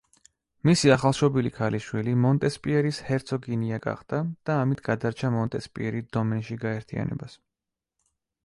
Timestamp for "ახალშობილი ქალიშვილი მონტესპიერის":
0.93-3.01